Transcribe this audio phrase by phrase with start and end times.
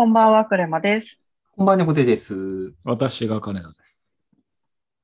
[0.00, 1.20] こんばんは、クレマです。
[1.54, 2.72] こんばんは、猫背です。
[2.84, 4.00] 私が金田です。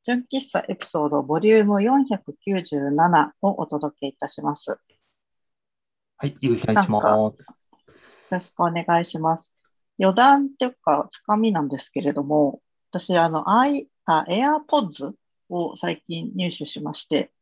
[0.02, 4.70] 純喫茶エピソードボリューム497をお届けいたします。
[4.70, 4.78] よ
[6.16, 7.44] はい、よろしくお願いします。
[8.30, 9.54] ろしくお願いします。
[10.00, 15.12] 余談っていうか、つかみなんですけれども、私、あの、i、あ、AirPods
[15.50, 17.32] を最近入手しまして、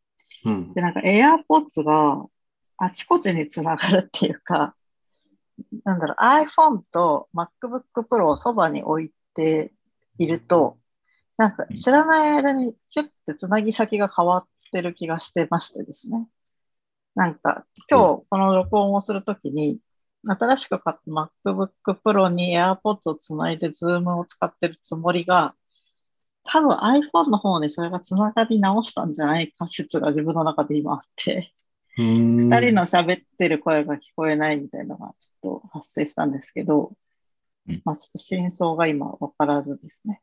[0.45, 0.75] うん。
[0.75, 2.27] で、なんか AirPods が
[2.79, 4.75] あちこちにつながるっていうか、
[5.85, 9.73] なんだろう、iPhone と MacBook Pro をそばに置いて
[10.19, 10.79] いると、
[11.37, 16.29] なんか知らない間にキュッてつなぎ先が変わってる気がしてましてですね。
[17.15, 19.79] なんか今日この録音をするときに、
[20.27, 21.71] 新しく買った MacBook
[22.05, 25.55] Pro に AirPods をつないで Zoom を使ってるつもりが、
[26.45, 31.53] 多分 iPhone の方にそれがつながり直したんじゃないか説が自分の中で今あって、
[31.97, 36.93] 二二人の喋ってる声が聞こえないみたいなのがちと発生したんですけど
[37.69, 40.21] うん、まあちょっと真相が今わからずですね。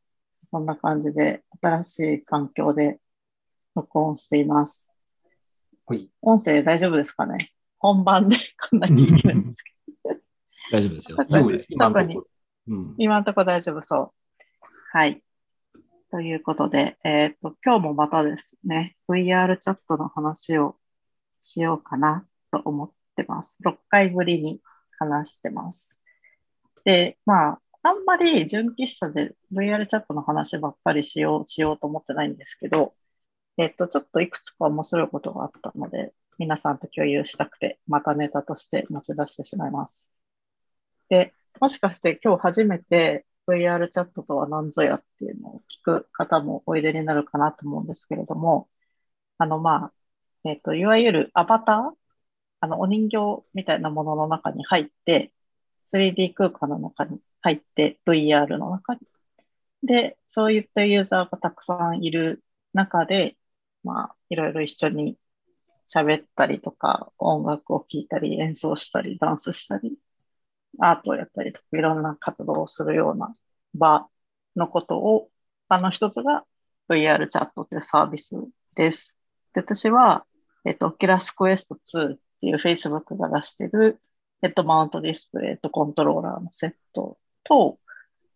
[0.50, 3.00] そんな感じで新しい環境で
[3.76, 4.90] 録音しています。
[5.86, 6.10] はい。
[6.22, 7.52] 音声大丈夫ですかね？
[7.80, 8.38] 本番で
[8.70, 9.72] こんなに聞いてるんですけ
[10.72, 11.18] 大丈夫ですよ。
[11.18, 12.28] 特にところ。
[12.68, 12.96] うん。
[12.98, 14.12] 今のところ大丈夫そう。
[14.92, 15.24] はい。
[16.12, 20.78] ということで、えっ、と、今日もまたですね、VR チャットの話を
[21.40, 23.58] しようかなと思ってます。
[23.66, 24.62] 6回ぶりに
[25.02, 26.04] 話してます。
[26.86, 32.94] で、まあ、あんまり純喫茶で VR チャットの話ばっかりしよう、しようと思ってないんですけど、
[33.58, 40.12] えっ、と、ちょっといくつか面白いことがあったので、皆さんと共有したくて、またネタとして持ち出してしまいます。
[41.10, 48.70] で、もしかして今日初めて VR チャットとは何ぞやっていうのを聞く方もおいでになるかなと思うんですけれども、
[49.38, 49.94] あの、まあ、
[50.50, 52.01] えっ、と、いわゆるアバター
[52.62, 55.34] あの、お人形みたいなものの中に入って、
[55.88, 59.02] 3D 空間の中に入って、VR の中に。
[59.84, 63.36] で、そういったユーザーがたくさんいる中で、
[63.84, 65.18] まあ、いろいろ一緒に
[65.94, 69.98] 喋ったりとか、音楽を聴いたり、演奏したり、ダンスしたり、
[70.80, 73.36] アートをやったりとか、いろんな活動をするような
[73.74, 74.08] 場
[74.56, 75.30] のことを、
[75.68, 76.46] あの一つが
[76.90, 78.36] VR チャットというサービス
[78.76, 79.18] です。
[79.54, 80.26] で、私は、
[80.66, 84.00] えっと、Oculus Quest 2っていう Facebook が出してる
[84.42, 87.78] ヘッドマウントディスプレイとコントローラーのセットと、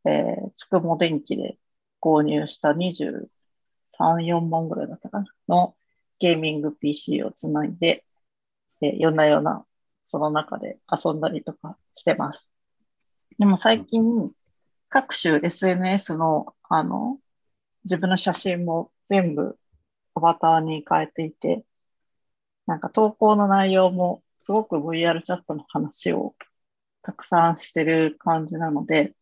[0.05, 1.57] えー、つくも電気で
[1.99, 3.27] 購入した23、
[3.99, 5.75] 4万ぐらいだったかなの
[6.19, 8.05] ゲーミング PC をつないで、
[8.81, 9.66] えー、夜な夜な
[10.05, 12.53] その中で遊んだりとかしてます。
[13.39, 14.31] でも最近、
[14.89, 17.17] 各種 SNS の、あの、
[17.83, 19.57] 自分の写真も全部
[20.13, 21.66] アバターに変えていて、
[22.67, 26.35] なんか投稿の内容もすごく VR チャットの話を
[27.01, 29.13] たくさんしてる感じなので、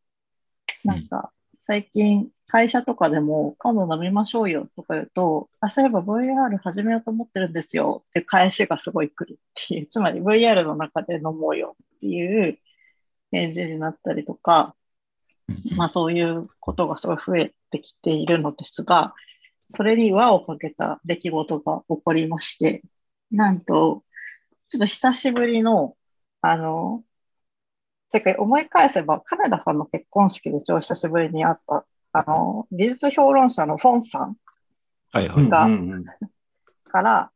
[0.83, 12.59] なんか最近会社とかでも今度飲みましょうよとか言うと、あ、そういえば VR 始めようと思ってるんですよって返しがすごい来るっていう、 つまり VR の中で飲もうよっていう
[13.31, 14.75] 返事になったりとか、
[15.77, 19.13] まあそういうことがすごい増えてきているのですが、
[19.69, 22.83] それに輪をかけた出来事が起こりまして、
[23.33, 24.03] なんと、
[24.69, 25.97] ちょっと久しぶりの、
[26.41, 27.03] あの、
[28.11, 34.35] てか思い返せば、金田さんの結婚式で超久しぶりに会った、あの、美術評論者のフォンさん
[35.11, 35.49] はいはい。
[35.49, 36.05] がうんうん
[36.85, 37.31] から、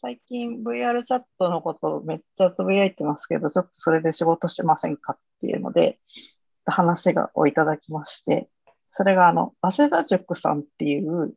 [0.00, 6.00] 最近 VR チャットのことをめっちゃつぶやいてますけど、ちょっとそれで仕事しませんかっていうので、
[6.66, 8.48] 話がをいただきまして、
[8.90, 11.34] それがあの、早稲田塾さんっていう、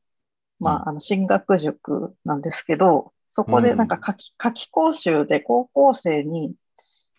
[0.59, 6.53] まあ、あの、進学塾なんですけど、そこでなんか夏季、夏季講習で高校生に、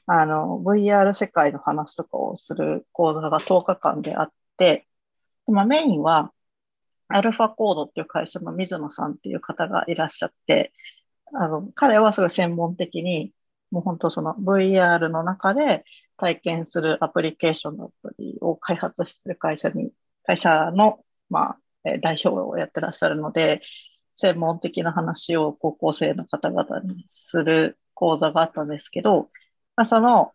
[0.06, 4.87] あの、VR 世界の話とかをする講座が10日間であって、
[5.47, 6.32] まあ、メインは、
[7.09, 10.73] アルファコードっていう会社の水野さんっていう方がいらっしゃって、
[11.35, 13.32] あの、彼はすごい専門的に、
[13.70, 15.85] もう本当その VR の中で
[16.19, 19.93] 体験するアプリケーションだったりを開発してる会社に、
[20.25, 21.00] 会社の、
[21.31, 23.62] まあ、え代表をやってらっしゃるので、
[24.17, 29.31] 専門的な話を高校生の方々にする講座があったんですけど、
[29.76, 30.32] まあ、その、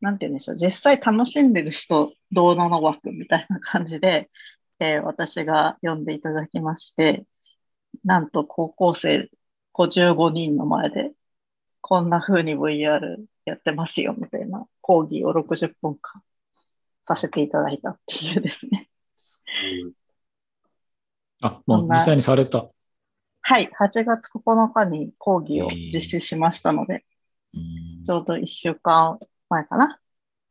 [0.00, 4.30] なんて言うんでしょう、実際楽しんでる人、どうなの枠みたいな感じで、
[4.78, 7.26] えー、私が読んでいただきまして、
[8.04, 9.30] なんと高校生
[9.72, 11.12] 55人の前で、
[11.80, 16.22] こんな風に VR やってますよ、みたいな講義を60分間
[17.04, 18.90] させていただいたっていうですね。
[21.42, 22.68] あ、もう実際にされた。
[23.48, 27.04] はい、8月9日に講義を実施しましたので、
[27.54, 30.00] うんちょうど1週間前かな。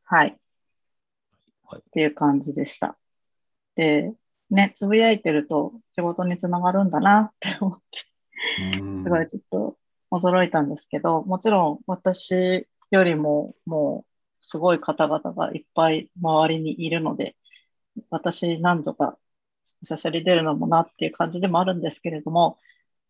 [0.06, 0.38] はい。
[1.66, 1.82] はい。
[1.82, 2.98] っていう感じでした。
[3.76, 4.14] で、
[4.50, 9.78] ね、つぶやいてると仕事につながるんだなって思って、うんすごいちょっと
[10.10, 17.36] 驚いたんですけど、もちろん私よりももうすごい方々がいっぱい周りにいるので、
[18.10, 19.18] 私なんとか
[19.84, 22.58] しゃしゃり出るのもなっていう感じでもあるんですけれども、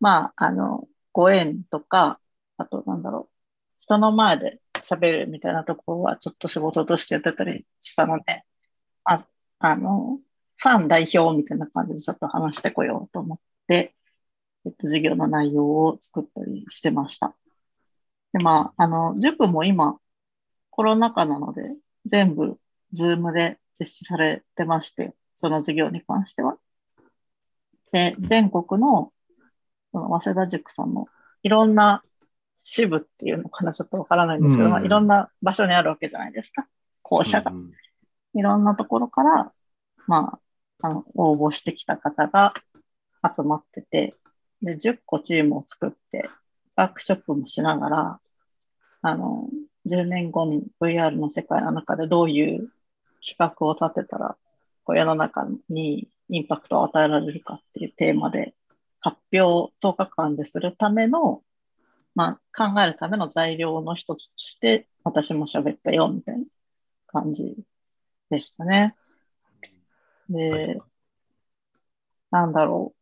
[0.00, 2.20] まあ、あの、ご縁とか、
[2.58, 3.36] あとなんだろう、
[3.80, 8.44] 人の前で喋るみたいなところはちょっと仕事としてやってたりしたので、
[9.04, 9.24] あ
[9.58, 10.18] あの、
[10.58, 13.38] ファン代表みたいな感じでちょっと話してこようと思っ
[13.68, 13.94] て、
[14.66, 17.34] えっと、授業の内容を作ったりしてました。
[18.32, 19.98] で、まあ、あの、塾も今、
[20.70, 21.62] コロナ禍なので、
[22.04, 22.58] 全部、
[22.92, 26.58] ズームで実施されてまして、その授業に関しては。
[27.92, 29.12] で、全国の、
[29.96, 31.06] その早稲田塾さんの
[31.42, 32.02] いろんな
[32.62, 36.66] 支部っていうのかな、ちょっとわからないんですけど、うんまあ、いろんな場所にあるわけじゃないですか。
[37.02, 37.50] 校舎が。
[37.50, 37.72] うん
[38.34, 39.50] いろんなところから、
[40.06, 40.38] ま
[40.82, 42.52] あ、あの、応募してきた方が
[43.34, 44.14] 集まってて、
[44.60, 46.28] で、10個チームを作って、
[46.74, 48.20] ワークショップもしながら、
[49.00, 49.48] あの、
[49.86, 52.68] 10年後に VR の世界の中でどういう
[53.26, 54.36] 企画を立てたら、
[54.84, 58.54] こう世の中にインパクトを与えられるかっていうテーマで、
[59.06, 61.44] 発表を10日間でするための、
[62.16, 66.44] まあ、考えるための材料の一つとして、私も喋ったよ、みたいな
[67.06, 67.54] 感じ
[68.30, 68.96] でしたね。
[70.28, 70.80] で、
[72.32, 72.94] なんだろ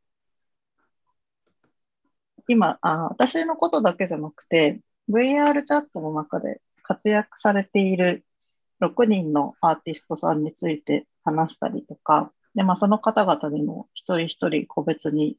[2.39, 2.43] う。
[2.49, 8.27] 今あ、私のことだけじゃなくて、VR チャットの中で活躍されている
[8.81, 15.39] 6人のアーティストさんについて話したりとか、でまあ、その方々にも一人一人個別に、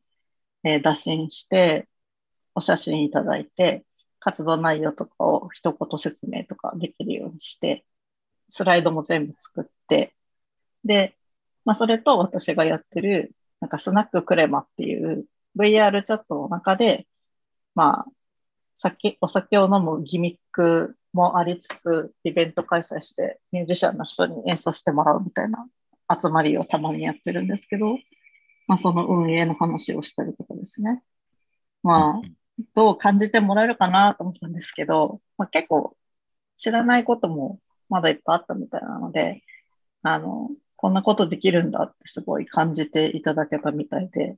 [0.65, 1.88] えー打診して、
[2.56, 3.85] お写真いただいて、
[4.19, 7.85] 活動内容とかを一言説明とかできるようにして、
[8.50, 10.15] スライドも全部作って、
[10.83, 11.15] で、
[11.65, 15.27] まあ、それと私がやってる、なんかスナッククレマっていう
[15.57, 17.07] VR チャットの中で、
[17.75, 18.06] まあ、
[18.73, 25.68] 酒、お酒を飲むギミックもありつつ、イベント開催してミュージシャンの人に演奏してもらうみたいな
[26.21, 27.97] 集まりをたまにやってるんですけど、
[28.67, 31.03] まあ、その運営の話をしたりとかですね。
[31.83, 32.21] まあ、
[32.73, 35.95] どう感じてもらえるかなと思ったんですけど、まあ、結構
[36.56, 37.59] 知らないことも
[37.89, 39.44] まだいっぱいあったみたいなので、
[40.01, 44.38] あの、こんなことできるんだってすごい感じていただけたみたいで、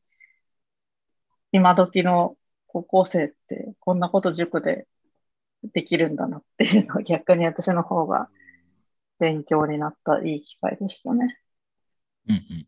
[1.52, 2.38] 今時の
[2.68, 4.88] 高校生ってこんなこと塾で
[5.64, 8.30] できるんだなっていうのは逆に私の方が
[9.20, 11.40] 勉強になったいい機会でしたね。
[12.28, 12.68] うん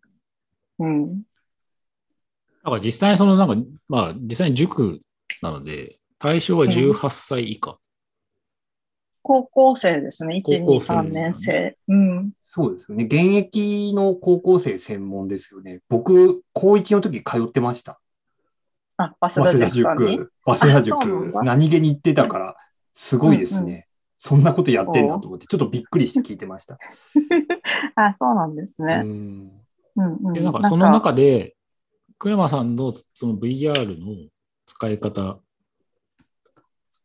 [0.80, 1.04] うん。
[1.04, 1.24] うん。
[2.70, 5.02] だから実際にそのなんか、まあ実際に塾
[5.42, 7.80] なので、対象は18歳以下。
[9.24, 10.38] 高校生ですね。
[10.38, 11.78] 1、2、高校生3ですよね年生。
[11.88, 12.32] うん。
[12.44, 13.04] そうですよね。
[13.06, 15.82] 現役の高校生専門ですよね。
[15.90, 18.00] 僕、高1の時通ってました。
[18.98, 20.32] あ、早早稲田塾。
[20.46, 21.32] 早稲田塾。
[21.32, 22.56] だ何気に行ってたから、
[22.96, 23.88] すごいですうんうね。
[24.18, 26.78] そんなことやってんだと思って、ちょっとびっくりして聞いてました。
[27.96, 28.96] あ、そうなんですうね。
[28.96, 29.06] ん。
[29.96, 30.34] うんうん。
[30.34, 31.56] で、なんかその中で、
[32.20, 34.28] クレマさんのその VR の
[34.66, 35.40] 使い方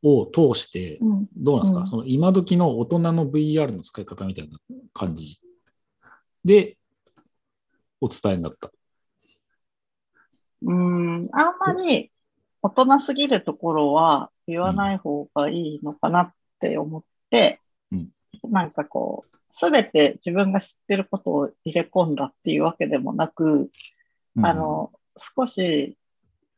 [0.02, 1.86] を通して、うん、どうなんですか、うん。
[1.86, 4.58] その今時の大人の VR の使い方みたいな
[4.92, 5.38] 感じ
[6.44, 6.76] で
[8.00, 8.70] お伝えになった。
[10.62, 12.10] うん、あんまり
[12.60, 17.60] 大人すぎるところは言わない方がいいのかなって思って、
[17.92, 18.08] うん。
[18.50, 23.70] なんかこう、すべて自分が知ってることを入れ込んだっていうわけでもなく、
[24.42, 25.96] あの、少し、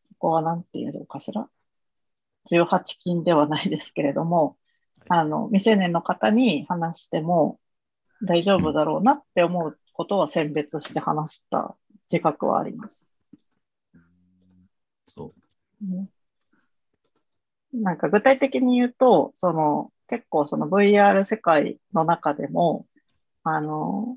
[0.02, 1.48] そこはなんていうのかしら
[2.46, 4.56] ？18禁ではないですけれども、
[5.08, 7.60] あの、未成年の方に話しても
[8.22, 11.76] 大丈夫だろうなって思うことは選別して話した
[12.10, 13.10] 自覚はあります。
[15.06, 15.34] そ
[15.82, 15.86] う。
[15.86, 16.08] ね
[17.72, 22.86] なんか具体的に言うと、その結構その VR 世界の中でも、
[23.42, 24.16] あの、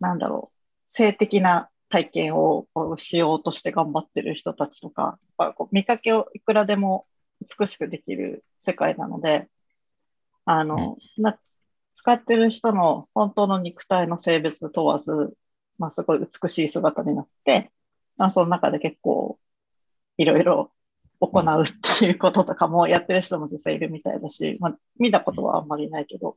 [0.00, 7.06] なんだろう、性的な体験をこうしようとして頑張ってる人たちとか、やっぱこう見かけをいくらでも
[7.58, 9.48] 美しくできる世界なので、
[10.44, 11.38] あの、な
[11.92, 15.34] 使ってる人の本当の肉体の性別問わず、
[15.78, 17.72] まあすごい美しい姿になって、
[18.16, 19.38] まあその中で結構
[20.16, 20.72] いろいろ
[21.20, 26.36] 行うっていうこととかもやってる人も実際いるみたいだし、まあ、見たことはあんまりないけど、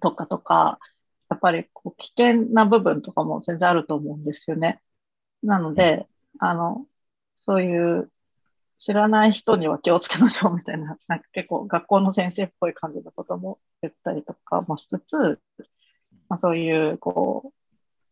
[0.00, 0.95] とかとか、や
[1.36, 4.80] っぱりこう危険な部分とかも全然あると思うんですよね。
[5.42, 6.06] なので、
[6.38, 6.86] あの、
[7.38, 8.10] そういう
[8.78, 15.40] 知らない人には気をつけましょうみたいな、 なんか結構学校の先生っぽい感じのことも言ったりとかもしつつ、
[16.28, 17.52] まあ、そういう、こ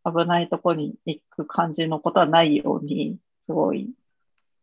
[0.05, 3.93] う、危ないとこに行く感じのことはないように、すごい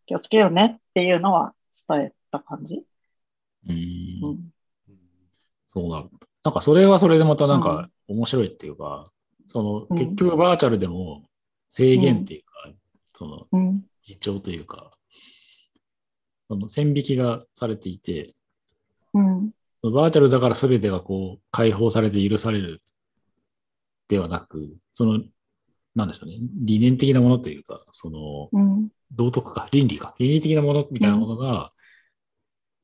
[0.05, 1.53] 気をつけようねっていうのは
[1.87, 2.85] 伝えた感じ。
[3.67, 3.67] う。
[3.69, 4.53] うんん。
[5.67, 6.09] そうなる。
[6.43, 9.11] なんかそれはそれでまたなんか面白いっていうか、
[9.47, 11.23] そのうん結局バーチャルでも
[11.69, 12.51] 制限っていうか、
[13.17, 13.83] そのうん。
[14.07, 14.91] 自重というか、
[16.47, 18.33] その線引きがされていて、
[19.13, 19.51] うん。
[19.83, 22.81] バーチャルだから全てがこう解放されて許される
[24.07, 25.21] ではなく、その、
[25.95, 28.89] なんでしょうね、理念的なものというか、その、うん。
[29.13, 31.71] 道徳か、倫理か、倫理的なものみたいなものが、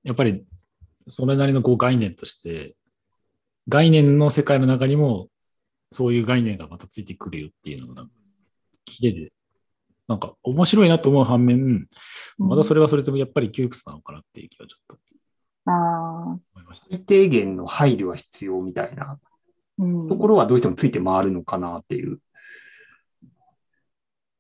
[0.04, 0.46] やっぱり
[1.08, 2.76] それなりのこう概念として、
[3.68, 5.28] 概念の世界の中にも、
[5.92, 8.04] そういう概念がまたついてくるよっていうのが、
[8.88, 9.34] 聞いてて、
[10.08, 11.88] なんか面白いなと思う反面、
[12.38, 14.98] またそれはそれでもやっぱり窮屈なのかなっていう気はちょっと
[15.68, 16.40] ああ。
[16.90, 19.20] 最低限の配慮は必要みたいな
[19.80, 20.08] うん。
[20.08, 22.20] ところはどうしてもついて回るのかなっていう。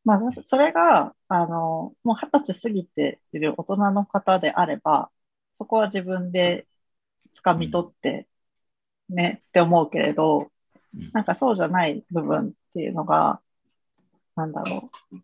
[0.03, 5.11] まあ、そそれが、あの、もう二十歳過ぎている大人の方であれば、
[5.57, 6.65] そこは自分で
[7.33, 8.27] 掴み取って、
[9.09, 10.51] ね、って思うけれど
[10.95, 13.41] うん、なんかそうじゃない部分っていうのが、
[14.35, 15.17] なんだろう。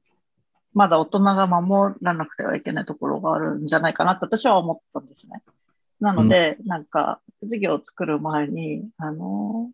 [0.73, 5.43] まだ大人が守らなくてはいけないところがあるんじゃないかなって私は思ったんですね。
[5.99, 9.71] なので、なんか、授業を作る前に、あの、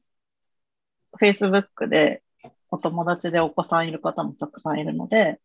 [1.20, 2.22] Facebook で
[2.70, 5.40] お友達でお子さんいる方もたくさんいるので、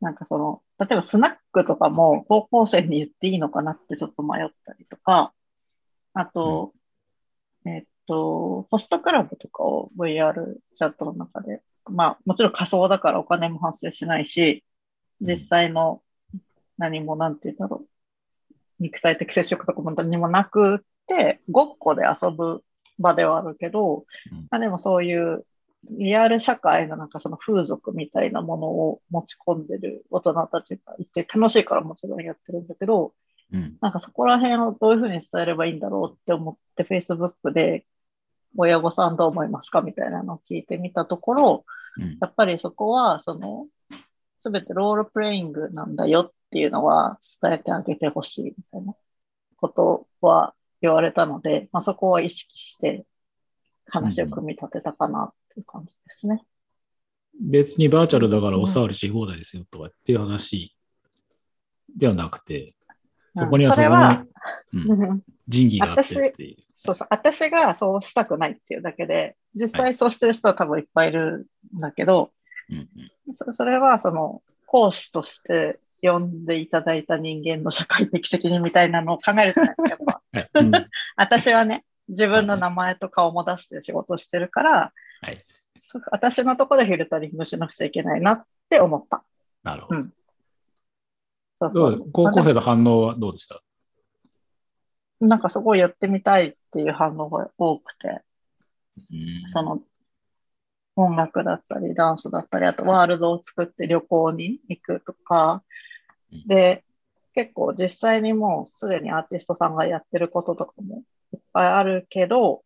[0.00, 5.32] なんかその、例えばスナックとかも高校生に言っていいのかなってちょっと迷ったりとか、
[6.14, 6.72] あと、
[7.66, 10.34] えっと、ホストクラブとかを VR
[10.74, 14.64] チャットの中で、まあもちろん仮想だからお金も発生しないし、
[15.20, 16.02] 実際の
[16.78, 17.84] 何もなんて言うんだろ
[18.50, 22.62] う、肉体的接触とかも何もなくって、ごっこで遊ぶ
[22.98, 25.44] 場ではあるけど、うんまあでもそういう
[25.90, 33.12] リアル社会のなんかその風俗みたいなものを持ち込んでる大人たちがいて楽しいからもちろんやってるんだけど、
[33.52, 33.76] うん。
[33.80, 37.84] なんかそこら辺をどういうふうに伝えればいいんだろうって思って Facebook で
[38.56, 41.64] 親御さんどう思いますかみたいなのを聞いてみたところ、
[41.98, 42.18] うん。
[42.20, 43.66] やっぱりそこはその
[44.42, 48.94] 全てロールプレイングなんだよっていうのは伝えてあげてほしいみたいな
[49.56, 53.04] ことは言われたので、まあ、そこは意識して
[53.88, 56.44] 話を組み立てたかなっていう感じですね。
[57.40, 60.74] 別にバーチャルだからお触りし放題ですよとかっていう話
[61.96, 62.75] ではなくて、
[63.36, 63.82] そこにはそ
[64.72, 66.56] うん、仁義があってっていう。
[66.74, 72.30] そうそう、私がそうしたくないっていうだけで、実際そうしてる人は多分いっぱいいるんだけど、
[72.70, 72.88] うん
[73.26, 73.34] うん。
[73.34, 80.22] そそれはその講師として呼んでいただいた人間の社会的責任みたいなのを考えるじゃないですか、やっぱ。
[80.32, 80.50] はい。
[80.54, 80.72] うん。
[81.16, 85.44] 私はね、自分の名前と顔も出して仕事をしてるから、はい。
[86.10, 89.24] 私のところでフィルタリングしなくちゃいけないなって思った。
[89.62, 90.00] なるほど。
[90.00, 90.12] そう
[91.60, 93.62] そうどう高校生の反応はどうでした？
[95.20, 98.22] なんかそこをやってみたいっていう反応が多くて、
[98.98, 99.48] うん。
[99.48, 99.80] その
[100.94, 105.62] 音楽だったり、ダンスだったり、あとワールドを作って旅行に行くとか。
[106.32, 106.84] うん、で、
[107.34, 112.62] 結構実際にもうすでにアーティストさんがやってることとかもいっぱいあるけど、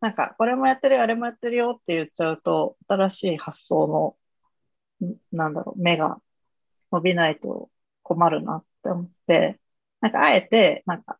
[0.00, 4.16] なんかこれもやってるよ、あれもやってるよって言っちゃうと、新しい発想
[5.00, 6.18] の、んなんだろう、目が
[6.92, 7.70] 伸びないと
[8.08, 9.60] 困るなって思って、
[10.00, 11.18] なんかあえて、なんか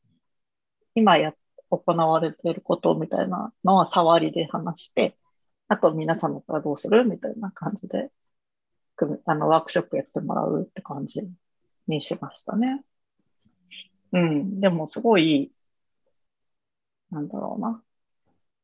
[0.95, 1.35] 今や
[1.71, 5.16] 行われていることみたいなのは触りで話して、
[5.68, 8.11] あと皆さんだったらどうするみたいな感じで、
[9.26, 11.21] あのワークショップやってもらうって感じ
[11.87, 12.83] にしましたね。
[14.12, 15.52] うん、でもすごい、
[17.11, 17.83] なんだろうな。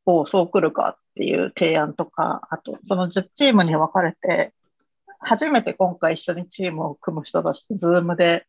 [0.07, 4.55] おうそう来るかっていう提案とか、あとその10チームに分かれて、
[5.25, 8.47] 初めて今回一緒にチームを組む人たちと Zoom で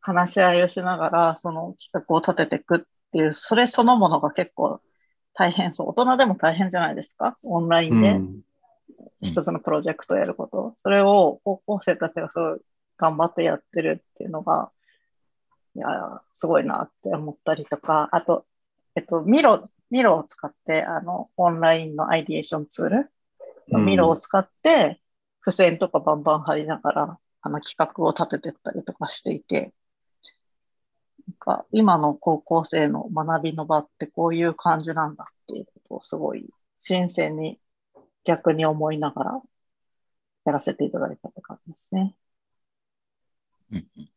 [0.00, 2.80] 話し合いをしながら、その企画を立てていくっ
[3.12, 4.80] ていう、それそのものが結構
[5.34, 5.88] 大変そう。
[5.90, 7.36] 大人でも大変じゃないですか？
[7.42, 8.42] オンラインでうん。
[9.22, 10.76] 一つのプロジェクトをやること。
[10.82, 12.58] それを高校生たちがすごい
[12.98, 14.70] 頑張ってやってるっていうのが、
[15.74, 15.88] いや、
[16.36, 18.44] すごいなって思ったりとか、あと、
[18.94, 23.10] えっと、 Miro、Miro を使って、あの、オンラインの ideation ツール、
[23.72, 23.86] うん。
[23.86, 25.00] ミロを使って、
[25.44, 29.74] 付箋とかバンバン貼りながら、あの企画を立ててったりとかしていて、
[31.28, 36.48] なんか今の高校生の学びの場ってこういう感じなんだっていうことをすごい
[36.80, 37.58] 新鮮に
[38.24, 39.42] 逆に思いながら
[40.46, 42.14] やらせていただいたって感じですね。
[43.70, 44.08] うんうん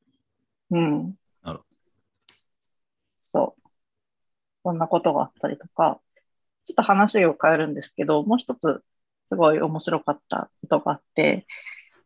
[0.70, 1.16] うん。
[1.44, 1.66] なるほ
[3.22, 3.70] そう。
[4.64, 6.02] こんなことがあったりとか、
[6.66, 8.84] ちょっと話を変えるんですけど、もう一つ
[9.30, 11.46] すごい面白かったことがあって、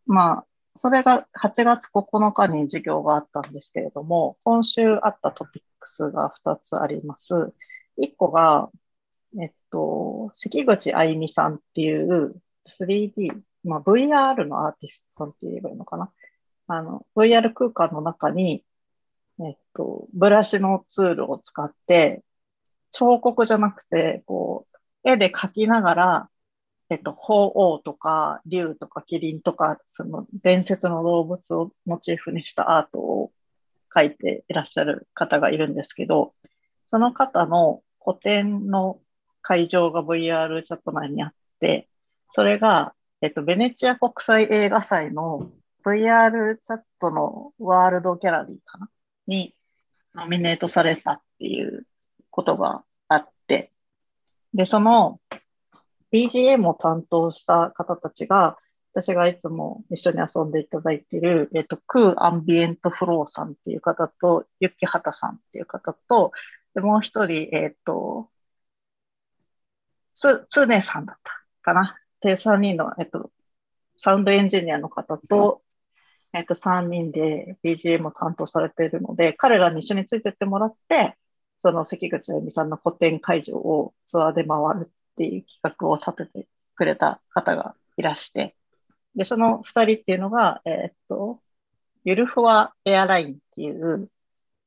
[0.06, 0.46] まあ、
[0.78, 7.54] それが8月9日に授業があったんですけれども、今週あったトピックスが2つあります。
[7.98, 8.70] 1個が、
[9.40, 12.36] えっと、関口あゆみさんっていう
[12.68, 16.12] 3D、まあ、VR のアーティストさんって言えばいいのかな。
[16.68, 18.64] あの、VR 空間の中に、
[19.40, 22.24] えっと、ブラシのツールを使って、
[22.92, 24.68] 彫刻じゃなくて、こ
[25.04, 26.30] う、絵で描きながら、
[26.92, 33.32] えっと、鳳凰とか竜とかキリンとか、その伝説の動物をモチーフにしたアートを
[33.96, 36.34] 描いていらっしゃる方がいるんですけど、
[36.90, 39.00] その方の個展の
[39.42, 41.88] 会場が VR チャット内にあって、
[42.34, 45.50] それが、えっと、ベネチア国際映画祭の
[45.86, 48.90] VR チャットのワールドギャラリーかな？
[49.28, 49.56] に
[50.14, 51.86] ノミネートされたっていう
[52.30, 53.72] ことがあって、
[54.54, 55.22] で、その
[56.14, 58.58] BGM を担当した方たちが、
[58.94, 66.32] 私がいつも一緒に遊んでいただいている、えっと、クーアンビエントフローさんっていう方と、ユッキハタさんっていう方と、
[66.74, 68.30] でもう一人、えっと、
[70.14, 71.98] つ、つねさんだったかな。
[72.22, 73.32] で、3人の、えっと、
[73.98, 75.62] サウンドエンジニアの方と、
[76.34, 81.18] えっと、3人で BGM を担当されているので、彼らに一緒についてってもらって、
[81.60, 88.56] その関口あゆみさんの個展会場をツアーで回るっていう企画を立ててくれた方がいらして、
[89.16, 91.40] で、その二人っていうのが、えーっと、
[92.04, 94.10] ゆるふわエアラインっていう、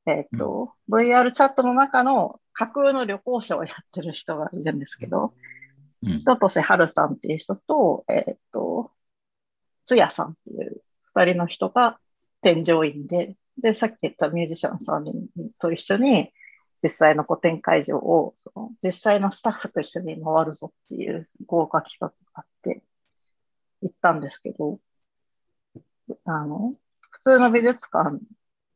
[0.05, 5.33] えーっと、VR チャットの中の架空の旅行者をやってる人がいるんですけど、
[6.03, 6.19] うん。
[6.19, 8.91] 人とせはるさんっていう人と、えーっと、
[9.85, 10.81] つやさんっていう
[11.15, 11.99] 二人の人が
[12.41, 15.27] 添乗員で、で、さっき言ったミュージシャン3人
[15.59, 16.31] と一緒に、
[16.85, 22.83] 実際の個展会場を、その実際のスタッフと一緒に回るぞっていう豪華企画があって、
[23.81, 24.79] 行ったんですけど、
[26.25, 26.75] あの、
[27.09, 28.19] 普通の美術館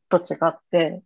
[0.08, 1.04] と違って、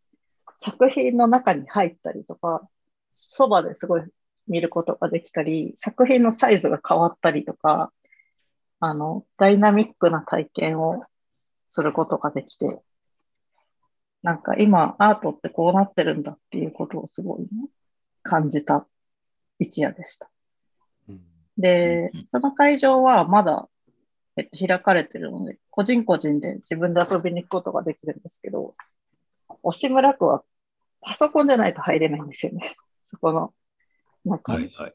[0.60, 2.66] 作品の中に入ったりとか、
[3.14, 4.02] そばですごい
[4.48, 7.92] 見ることができたり、作品のサイズが変わったりとか、
[8.80, 11.04] あの、ダイナミックな体験を
[11.68, 12.80] することができて、
[14.24, 17.48] なんか今アートってこうなってるんだっていうことをすごいね
[18.22, 18.86] 感じた
[19.58, 20.30] 一夜でした。
[21.08, 21.20] うん
[21.56, 23.68] でその会場はまだ、
[24.36, 28.74] えっと、開かれてるので、個人個人で自分で遊びに行くことができるんですけど、
[29.62, 30.42] 惜しむらくは
[31.00, 32.76] パソコンじゃないと入れないんですよね。
[33.06, 33.54] そこの、
[34.24, 34.94] なんか、はいはい。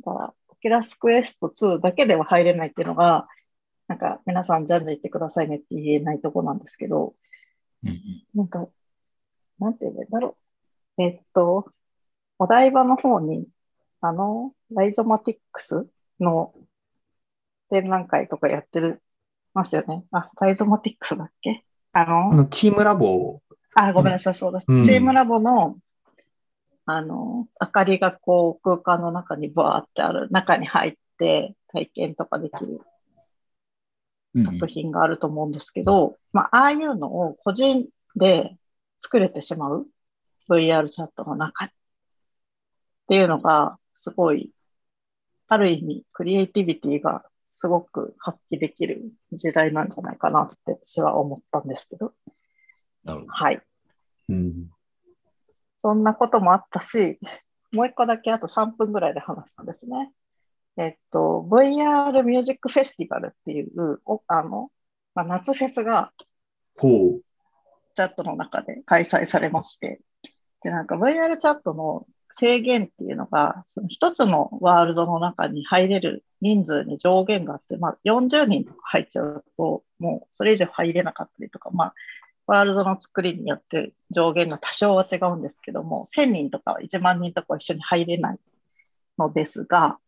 [0.00, 3.28] だから、 Oculus Quest 2だけでは入れないっていうのが、
[3.86, 7.14] なんか皆さんじゃんじゃん言ってくださいねって言えないとこなんですけど、
[8.34, 8.66] なんか、
[9.58, 10.36] なんて言うんだろ
[10.98, 11.02] う。
[11.02, 11.66] えっと、
[12.38, 13.46] お台場の方に、
[14.00, 15.86] あの、 Rhizomatiks
[16.20, 16.54] の
[17.70, 19.02] 展覧会とかやってる、
[19.54, 20.04] ますよね。
[20.10, 21.64] あ、ライゾマティックスだっけ？
[21.92, 23.40] ああの、の、チームラボ、
[23.74, 24.60] あ、ごめんなさい、そうだ。
[24.66, 25.76] うんチームラボの、
[26.86, 32.80] あの、明かりがこう空間の中にバーってある、中に入って体験とかできるうん
[34.42, 38.56] 作品があると思うんですけど、まあ、ああいうのを個人で
[38.98, 39.86] 作れてしまう
[40.48, 41.72] VR チャットの中にっ
[43.08, 44.50] ていうのがすごい、
[45.48, 52.12] ある意味クリエイティビティがすごく発揮できる時代なんじゃないかなって私は思ったんですけど、
[53.04, 53.32] なるほど。
[53.32, 53.60] はい。
[54.30, 54.70] うん。
[55.80, 57.18] そんなこともあったし、
[57.72, 60.12] もう一個だけあと3分ぐらいで話したんですね。
[60.76, 64.70] えっと、VR ミュージックフェスティバルっていう、おあの、
[65.14, 66.12] まあ、夏フェスが
[66.76, 67.22] ほう。
[67.94, 70.00] チャットの中で開催されまして、
[70.62, 81.94] で、なんか VR チャットの制限っていうのが、その一つのワールドの中に入れる人数に上限があって、まあ40人とか入っちゃうと、もうそれ以上入れなかったりとか、まあ、
[82.46, 88.38] ワールドの作りによって上限が多少は違うんですけども、1000人とか1万人とかは一緒に入れない
[89.18, 89.98] のですが、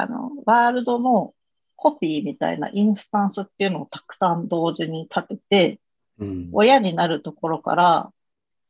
[0.00, 1.34] あの、ワールドの
[1.76, 5.80] コピーみたいなインスタンスっていうのをたくさん同時に立てて、
[6.18, 6.48] うん。
[6.52, 8.12] 親になるところから、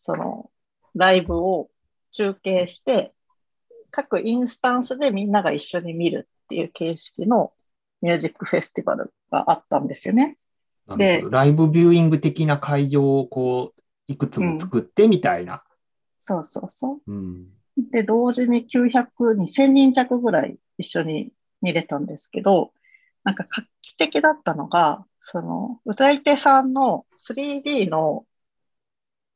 [0.00, 0.50] その、
[0.94, 1.70] ライブを
[2.10, 3.12] 中継して、
[3.90, 7.52] 各インスタンスでみんなが一緒に見るっていう形式の
[8.00, 10.38] ミュージックフェスティバルがあったんですよね。
[10.86, 15.62] なるほどライブビューイング的な会場をこう、いくつも作ってみたいな。
[16.18, 17.12] そうそうそう。
[17.12, 17.46] うん。
[17.76, 22.72] で、同時に900、2000人弱ぐらい一緒に見れたんですけど、
[23.24, 28.26] なんか画期的だったのが、その、歌い手さんの 3D の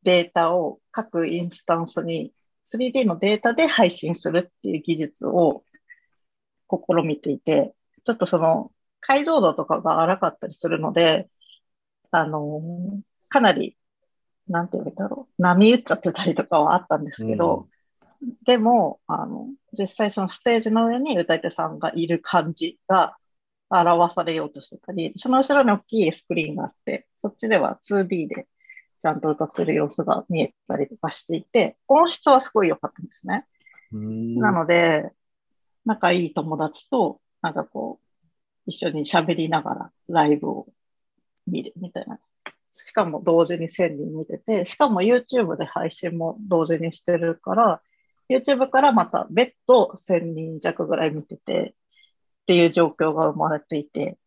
[0.02, 5.64] データを各インスタンスに 3D のデータで配信するっていう技術を
[6.68, 11.28] 試みていて、ちょっとその解像度とかが荒かったりするので、
[12.10, 12.60] あの、
[13.28, 13.76] かなり、
[14.48, 17.68] なんて言うんだろう、波打っちゃってたりとかはあったんですけど、
[18.44, 19.48] でも、あの、
[19.78, 23.16] 実際そのステージの上に歌い手さんがいる感じが
[23.70, 28.46] 表されようとしてたり、その後ろに大きいスクリーンがあって、そっちでは 2D で
[29.00, 33.46] ちゃんと歌ってる様子が見えたりとかしていて、音質はすごい良かったんですね。
[33.92, 35.10] うんなので、
[35.84, 38.06] 仲いい友達と、なんかこう、
[38.66, 40.66] 一緒に喋りながらライブを
[41.46, 42.18] 見るみたいな。
[42.72, 47.82] しかも同時に1000人見てて、しかも YouTube で配信も同時にしてるから、
[48.28, 51.74] YouTube からまた別途1000人弱ぐらい見てて
[52.42, 54.18] っていう状況が生まれていて、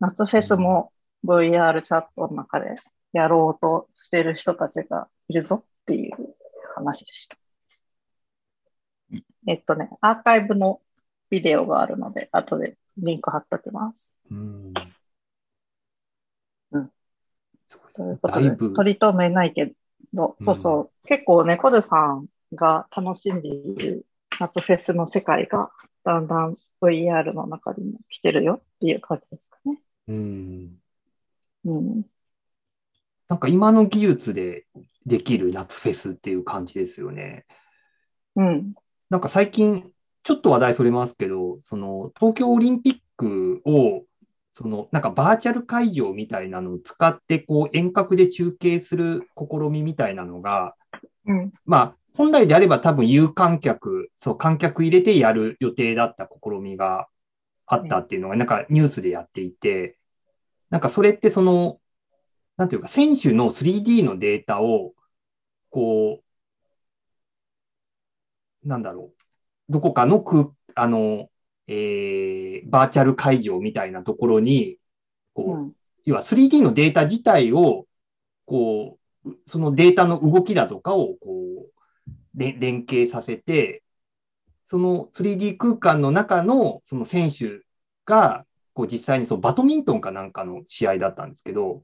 [0.00, 0.92] 夏フェスも
[1.24, 2.76] VR チャットの中で
[3.12, 6.12] やろうとしてる人たちがいるぞっていう
[6.74, 7.36] 話でした。
[9.46, 10.80] えっとね、アーカイブの
[11.30, 14.12] ビデオがあるので、後でリンク貼っときます。
[14.30, 14.72] うん。
[16.72, 16.90] うん。
[17.94, 19.72] ということで、取り留めないけ
[20.12, 20.56] ど、うんそう。
[20.56, 24.06] そう、結構ね、コデさんが楽しんでいる
[24.40, 25.70] 夏フェスの世界が、
[26.04, 29.80] だんだん VR の中にも来てるよっていう感じですかね。
[30.08, 30.78] うん。
[31.64, 32.02] うん。
[33.28, 34.66] なんか今の技術で
[35.06, 37.44] できる夏フェスっていう感じですよね。
[38.36, 38.74] うん。
[39.10, 39.90] なんか最近、
[40.22, 44.04] ちょっと話題それますけど、その東京オリンピックを、
[44.54, 50.74] そのなんかバーチャル会場みたいなのを使ってこう遠隔で中継する試みみたいなのが、
[51.26, 51.52] うん。
[51.64, 57.06] まあ本来であれば多分有観客、そう観客入れてやる予定だった試みが
[57.64, 59.96] あったっていうのがなんかニュースでやっていて、
[60.68, 61.78] なんかそれってその、
[62.56, 64.94] なんていうか選手の 3D のデータを
[65.70, 66.20] こ
[68.64, 69.12] う、なんだろ
[69.68, 71.30] う、どこかの空、あの、
[71.68, 74.78] えー、バーチャル会場みたいなところに、
[75.34, 75.72] こう、うん。
[76.04, 77.86] 要は 3D のデータ自体を、
[78.44, 81.77] こう、そのデータの動きだとかを、こう、れ
[82.38, 83.82] 連携させて、
[84.66, 87.60] その 3D 空間の中のその選手
[88.04, 91.82] が、こう実際にそのバドミントンかなんかの試合だったんですけど、うん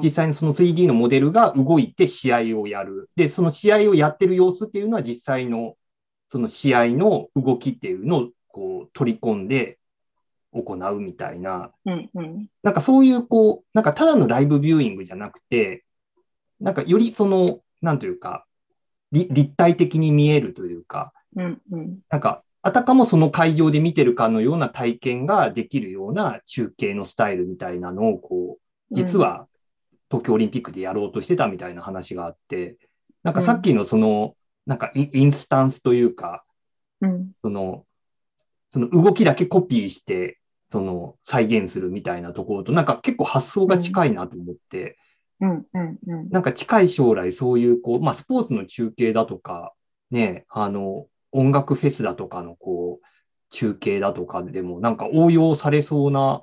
[0.00, 3.10] 実際にその 3D のモデルが動いて試合をやる。
[3.16, 5.74] で、その試合をやってる様子っていうのは実際の
[6.30, 9.80] その試合の動きっていうのをこう取り込んで
[10.52, 12.10] 行うみたいな、うん。
[12.14, 12.46] うん。
[12.62, 15.84] なんかそういう、こう、なんかただのライブビューイングじゃなくて、
[16.60, 18.49] なんかよりその、なんというか、り
[19.12, 21.60] 立体的に見えるというか、うん。
[21.70, 21.98] うん。
[22.10, 29.46] なんか、あたかもその会場で見てるかのような体験ができるような中継のスタイルみたいなのを、こう、実は
[30.10, 32.76] 東京オリンピックでやろうとしてたみたいな話があって、
[33.22, 34.34] なんかさっきのその、
[34.66, 36.44] なんかインスタンスというか、
[37.00, 37.30] うん。
[37.42, 37.86] その、
[38.72, 40.38] その動きだけコピーして、
[40.70, 44.98] その再現するみたいなところと、なんか結構発想が近いなと思って、
[45.40, 45.66] うん。
[45.72, 45.98] うん。
[46.06, 46.28] うん。
[46.30, 49.72] なんか近い将来そういう、こう、まあスポーツの中継だとか、
[50.10, 53.06] ね、あの、音楽フェスだとかのこう、
[53.50, 56.42] 中継だとかでもなんか応用されそうな、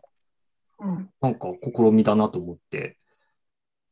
[0.79, 1.09] うん。
[1.21, 2.97] なんか試みだなと思って。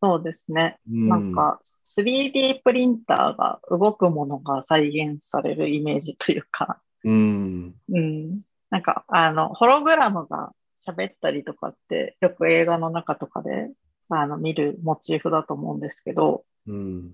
[0.02, 0.78] そうですね。
[0.90, 8.42] うん、なんか 3D プリンターが動くものが再現されるイメージというか、うん、うん。
[8.70, 10.52] なんか、あの、ホログラムが
[10.86, 13.72] 喋ったりとかって、よく映画の中とかで、
[14.10, 17.12] あの、見るモチーフだと思うんですけど、うん、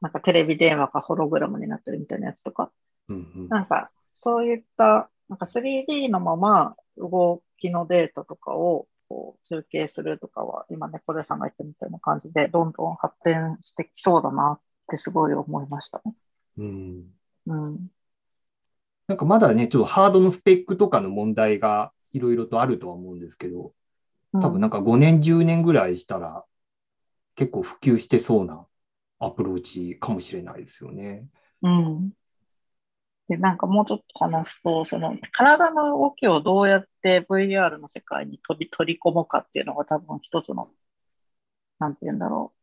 [0.00, 2.70] なんかテレビ電話がホログラムになってるみたいなやつとか、
[3.08, 16.14] うん、なんか、そういった、なんか 3D のまま動きのデータとかをこう中継するとかは、今ね、小出さんが言ったみたいな感じで、どんどん発展してきそうだなってすごい思いましたね。
[16.58, 17.06] うん。
[17.46, 17.88] うん。
[19.06, 23.72] なんかまだね、ちょっとハードのスペックとかの問題がいろいろとあるとは思うんですけど、
[24.32, 26.44] 多分なんか5年、10年ぐらいしたら
[27.34, 28.66] 結構普及してそうな
[29.18, 31.26] アプローチかもしれないですよね。
[31.62, 32.10] うん。
[33.28, 40.70] で、なんかもうちょっと話すと、その体の動きをどうやって VR の世界に取り取り込むかっていうのが多分一つの、
[41.78, 42.58] なんて言うんだろう、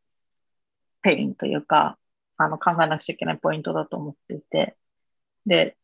[1.02, 1.98] pain というか、
[2.36, 4.76] あの考えなくちゃいけないポイントだと思っていて、
[5.46, 5.76] で、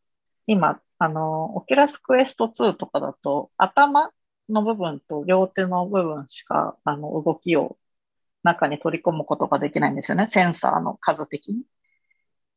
[0.47, 4.11] 今、あの、 Oculus Quest 2とかだと、頭
[4.53, 7.77] の部分と両手の部分しか、あの、動きを
[8.43, 10.27] 中に取り込むことができないんですよね。
[10.27, 11.63] センサーの数的に。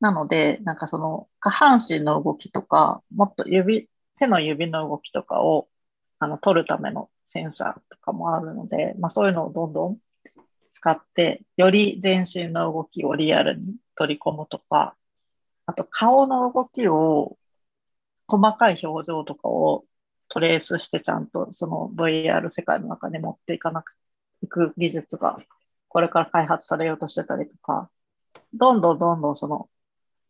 [0.01, 5.69] なので、なんかその下半身の動きとか、もっと指、手の指の動きとかを
[6.19, 9.99] あの取るためのセンサーとかもあるので、まあそういうのをどんどん
[10.71, 14.97] 使って、より全身の動きをリアルに取り込むとか、
[15.67, 17.39] あと顔の動きを、
[18.29, 19.85] 細かい表情とかを
[20.29, 23.95] トレースしてちゃんとその VR 世界の中に持っていかなく
[24.43, 25.39] いく技術が
[25.89, 27.91] これから開発されようとしてたりとか、
[28.53, 29.71] どんどんどんどんその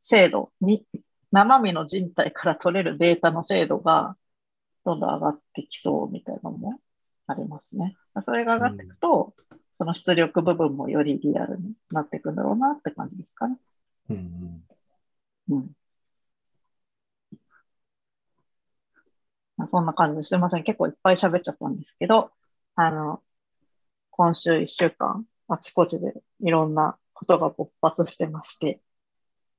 [0.01, 0.87] 精度に、
[1.33, 4.17] 生身の人体から取れるデータの精度が
[4.85, 6.79] どんどん上がってきそうみたいなのも
[7.27, 7.97] ありますね。
[8.25, 9.35] それが上がっていくと、
[9.79, 13.57] その出力部分もよりリアルになっていくんだろうなって感じですかね。
[14.09, 14.65] うん
[15.49, 15.71] うん。
[19.57, 20.65] まあ、そんな感じですいません。
[20.65, 22.31] 結構いっぱい喋っちゃったんですけど、
[22.75, 23.23] あの、
[24.11, 28.81] 今週1週間、あちこちでいろんなことが勃発してまして、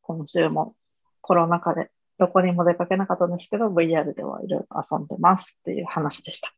[0.02, 0.76] 今週も
[1.22, 6.54] コロナ禍でどこにも出かけなかったんですけど、VR ではいろいろ遊んでますっていう話でした。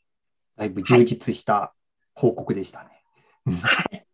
[0.58, 1.73] だいぶ充実した
[2.13, 3.04] 報告でしたね。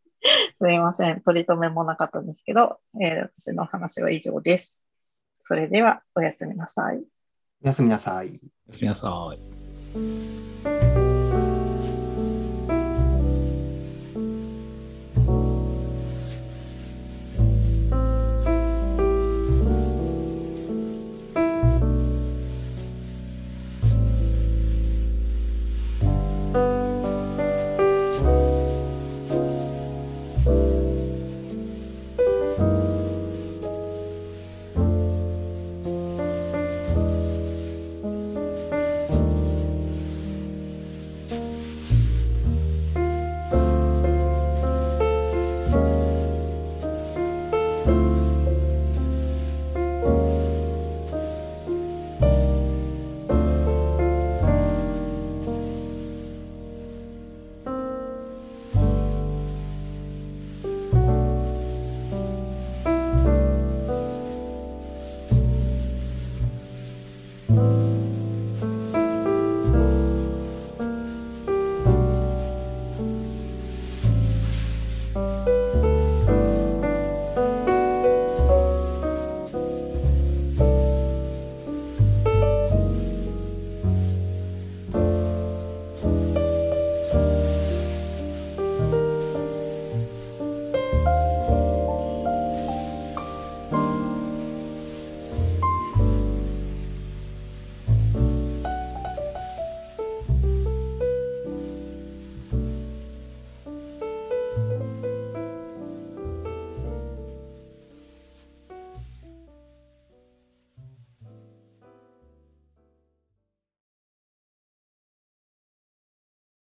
[0.61, 1.21] すいません。
[1.21, 4.83] 取り留めもなかったんですけど、えー私の話は以上です。
[5.43, 7.03] それでは、おやすみなさい。
[7.65, 8.27] おやすみなさい。
[8.27, 10.74] おやすみなさい。